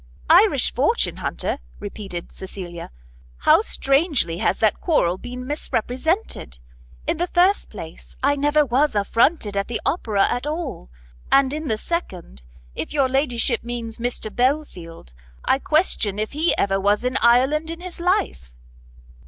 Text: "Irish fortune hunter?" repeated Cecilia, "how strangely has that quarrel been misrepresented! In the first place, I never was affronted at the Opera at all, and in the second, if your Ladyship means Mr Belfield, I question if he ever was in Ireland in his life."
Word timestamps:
"Irish 0.31 0.73
fortune 0.73 1.17
hunter?" 1.17 1.59
repeated 1.79 2.31
Cecilia, 2.31 2.89
"how 3.37 3.61
strangely 3.61 4.39
has 4.39 4.57
that 4.57 4.79
quarrel 4.81 5.19
been 5.19 5.45
misrepresented! 5.45 6.57
In 7.05 7.17
the 7.17 7.27
first 7.27 7.69
place, 7.69 8.15
I 8.23 8.35
never 8.35 8.65
was 8.65 8.95
affronted 8.95 9.55
at 9.55 9.67
the 9.67 9.79
Opera 9.85 10.27
at 10.27 10.47
all, 10.47 10.89
and 11.31 11.53
in 11.53 11.67
the 11.67 11.77
second, 11.77 12.41
if 12.73 12.91
your 12.93 13.07
Ladyship 13.07 13.63
means 13.63 13.99
Mr 13.99 14.35
Belfield, 14.35 15.13
I 15.45 15.59
question 15.59 16.17
if 16.17 16.31
he 16.31 16.57
ever 16.57 16.79
was 16.79 17.03
in 17.03 17.15
Ireland 17.17 17.69
in 17.69 17.79
his 17.79 17.99
life." 17.99 18.57